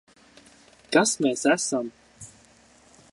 Kas 0.95 1.13
mēs 1.25 1.45
esam? 1.57 1.93